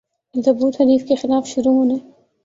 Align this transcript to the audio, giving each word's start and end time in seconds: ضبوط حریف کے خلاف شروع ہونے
ضبوط 0.35 0.75
حریف 0.81 1.07
کے 1.07 1.15
خلاف 1.15 1.47
شروع 1.47 1.73
ہونے 1.73 1.95